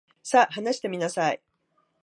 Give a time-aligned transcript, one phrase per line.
[0.23, 1.39] さ、話してみなさい。